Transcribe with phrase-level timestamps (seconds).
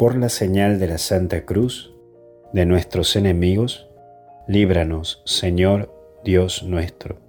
[0.00, 1.92] por la señal de la Santa Cruz,
[2.54, 3.86] de nuestros enemigos,
[4.48, 5.92] líbranos, Señor
[6.24, 7.20] Dios nuestro.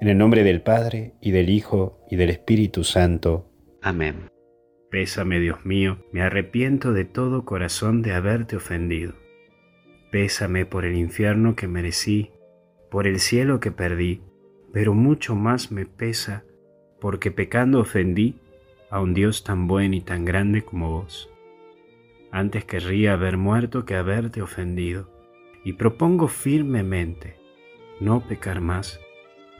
[0.00, 3.46] En el nombre del Padre, y del Hijo, y del Espíritu Santo.
[3.82, 4.30] Amén.
[4.90, 9.12] Pésame, Dios mío, me arrepiento de todo corazón de haberte ofendido.
[10.10, 12.30] Pésame por el infierno que merecí,
[12.90, 14.22] por el cielo que perdí,
[14.72, 16.42] pero mucho más me pesa
[17.02, 18.40] porque pecando ofendí
[18.88, 21.28] a un Dios tan bueno y tan grande como vos.
[22.32, 25.10] Antes querría haber muerto que haberte ofendido,
[25.64, 27.36] y propongo firmemente
[28.00, 28.98] no pecar más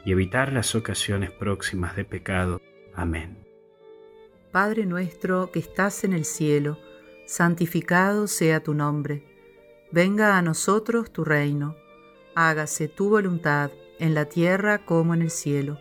[0.03, 2.59] y evitar las ocasiones próximas de pecado.
[2.93, 3.37] Amén.
[4.51, 6.77] Padre nuestro que estás en el cielo,
[7.25, 9.23] santificado sea tu nombre.
[9.91, 11.75] Venga a nosotros tu reino.
[12.35, 15.77] Hágase tu voluntad en la tierra como en el cielo.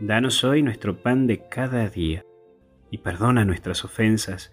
[0.00, 2.24] Danos hoy nuestro pan de cada día,
[2.90, 4.52] y perdona nuestras ofensas,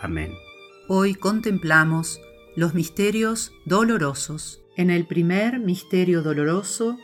[0.00, 0.34] Amén.
[0.88, 2.20] Hoy contemplamos
[2.56, 4.62] los misterios dolorosos.
[4.76, 6.98] En el primer misterio doloroso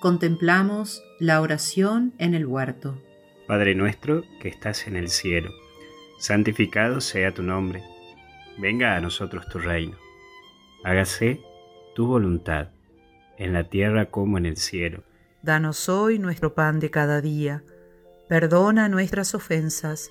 [0.00, 3.00] contemplamos la oración en el huerto.
[3.46, 5.52] Padre nuestro que estás en el cielo,
[6.18, 7.84] santificado sea tu nombre.
[8.58, 9.96] Venga a nosotros tu reino.
[10.82, 11.40] Hágase
[11.94, 12.70] tu voluntad,
[13.38, 15.04] en la tierra como en el cielo.
[15.42, 17.62] Danos hoy nuestro pan de cada día.
[18.28, 20.10] Perdona nuestras ofensas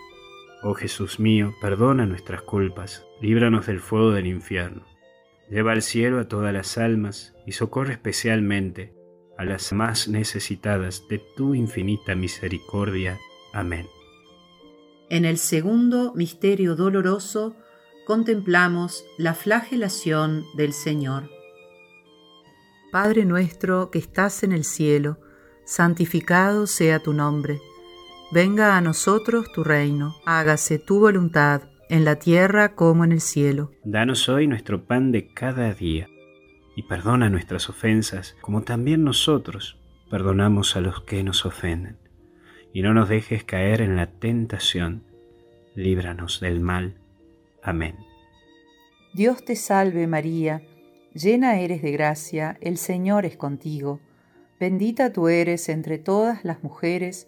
[0.63, 4.85] Oh Jesús mío, perdona nuestras culpas, líbranos del fuego del infierno
[5.51, 8.95] Lleva al cielo a todas las almas y socorre especialmente
[9.37, 13.19] a las más necesitadas de tu infinita misericordia.
[13.51, 13.85] Amén.
[15.09, 17.57] En el segundo misterio doloroso
[18.07, 21.29] contemplamos la flagelación del Señor.
[22.89, 25.19] Padre nuestro que estás en el cielo,
[25.65, 27.59] santificado sea tu nombre.
[28.33, 33.71] Venga a nosotros tu reino, hágase tu voluntad en la tierra como en el cielo.
[33.83, 36.07] Danos hoy nuestro pan de cada día,
[36.73, 39.77] y perdona nuestras ofensas, como también nosotros
[40.09, 41.97] perdonamos a los que nos ofenden.
[42.71, 45.03] Y no nos dejes caer en la tentación,
[45.75, 46.95] líbranos del mal.
[47.61, 47.97] Amén.
[49.13, 50.61] Dios te salve María,
[51.13, 53.99] llena eres de gracia, el Señor es contigo.
[54.57, 57.27] Bendita tú eres entre todas las mujeres,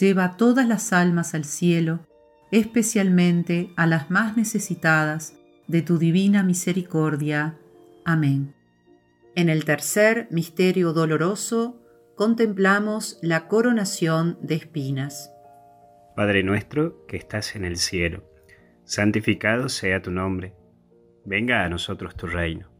[0.00, 2.00] lleva todas las almas al cielo,
[2.50, 5.34] especialmente a las más necesitadas
[5.66, 7.58] de tu divina misericordia.
[8.04, 8.54] Amén.
[9.34, 11.82] En el tercer misterio doloroso
[12.14, 15.30] contemplamos la coronación de espinas.
[16.14, 18.24] Padre nuestro que estás en el cielo,
[18.84, 20.54] santificado sea tu nombre,
[21.24, 22.70] venga a nosotros tu reino,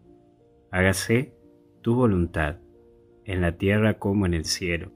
[0.70, 1.35] hágase
[1.82, 2.56] tu voluntad,
[3.26, 4.96] en la tierra como en el cielo.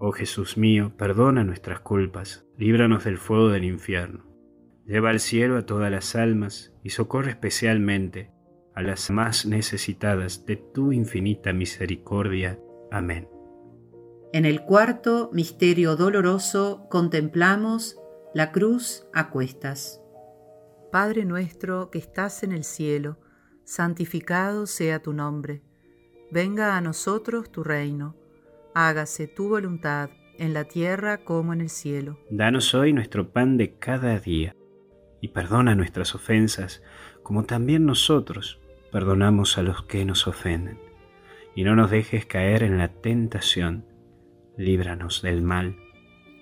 [0.00, 4.24] Oh Jesús mío, perdona nuestras culpas, líbranos del fuego del infierno.
[4.86, 8.30] Lleva al cielo a todas las almas y socorre especialmente
[8.76, 12.60] a las más necesitadas de tu infinita misericordia.
[12.92, 13.28] Amén.
[14.32, 17.98] En el cuarto misterio doloroso contemplamos
[18.34, 20.00] la cruz a cuestas.
[20.92, 23.18] Padre nuestro que estás en el cielo,
[23.64, 25.60] santificado sea tu nombre.
[26.30, 28.14] Venga a nosotros tu reino
[28.74, 32.18] hágase tu voluntad en la tierra como en el cielo.
[32.30, 34.54] Danos hoy nuestro pan de cada día,
[35.20, 36.82] y perdona nuestras ofensas,
[37.22, 38.60] como también nosotros
[38.92, 40.78] perdonamos a los que nos ofenden.
[41.54, 43.84] Y no nos dejes caer en la tentación,
[44.56, 45.76] líbranos del mal.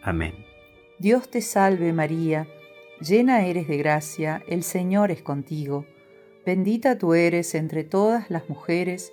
[0.02, 0.34] Amén.
[0.98, 2.46] Dios te salve María,
[3.00, 5.86] llena eres de gracia, el Señor es contigo.
[6.44, 9.12] Bendita tú eres entre todas las mujeres,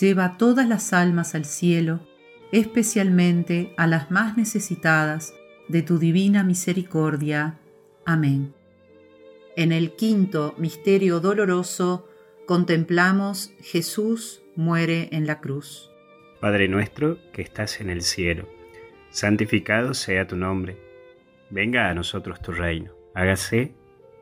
[0.00, 2.00] lleva todas las almas al cielo,
[2.52, 5.34] especialmente a las más necesitadas
[5.68, 7.58] de tu divina misericordia.
[8.04, 8.54] Amén.
[9.56, 12.08] En el quinto misterio doloroso
[12.46, 15.90] contemplamos Jesús muere en la cruz.
[16.40, 18.48] Padre nuestro que estás en el cielo,
[19.10, 20.78] santificado sea tu nombre,
[21.50, 23.74] venga a nosotros tu reino, hágase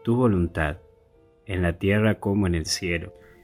[0.02, 0.78] tu voluntad,
[1.44, 3.12] en la tierra como en el cielo.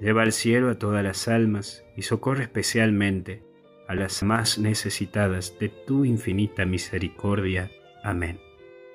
[0.00, 3.44] Lleva al cielo a todas las almas y socorre especialmente
[3.86, 7.70] a las más necesitadas de tu infinita misericordia.
[8.02, 8.40] Amén.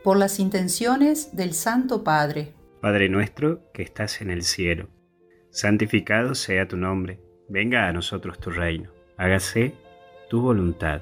[0.04, 2.54] Por las intenciones del Santo Padre.
[2.82, 4.90] Padre nuestro que estás en el cielo,
[5.52, 9.74] santificado sea tu nombre, venga a nosotros tu reino, hágase
[10.30, 11.02] tu voluntad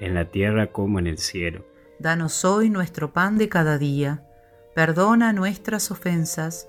[0.00, 1.64] en la tierra como en el cielo.
[1.98, 4.26] Danos hoy nuestro pan de cada día.
[4.74, 6.68] Perdona nuestras ofensas,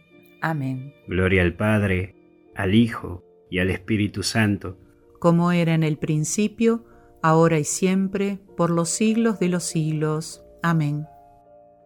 [0.41, 0.93] Amén.
[1.07, 2.15] Gloria al Padre,
[2.55, 4.77] al Hijo y al Espíritu Santo,
[5.19, 6.83] como era en el principio,
[7.21, 10.43] ahora y siempre, por los siglos de los siglos.
[10.63, 11.05] Amén.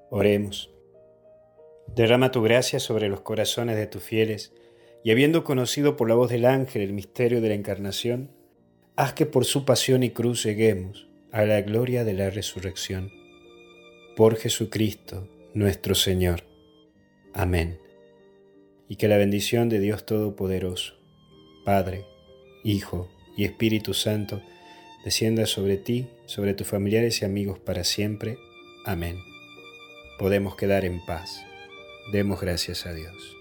[0.10, 0.72] Oremos.
[1.94, 4.54] Derrama tu gracia sobre los corazones de tus fieles,
[5.04, 8.32] y habiendo conocido por la voz del ángel el misterio de la encarnación,
[8.96, 13.12] haz que por su pasión y cruz lleguemos a la gloria de la resurrección.
[14.16, 16.44] Por Jesucristo nuestro Señor.
[17.34, 17.80] Amén.
[18.88, 20.94] Y que la bendición de Dios Todopoderoso,
[21.64, 22.06] Padre,
[22.64, 24.42] Hijo y Espíritu Santo,
[25.04, 28.38] descienda sobre ti, sobre tus familiares y amigos para siempre.
[28.86, 29.18] Amén.
[30.20, 31.44] Podemos quedar en paz.
[32.12, 33.35] Demos gracias a Dios.